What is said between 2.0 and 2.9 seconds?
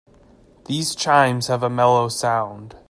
sound.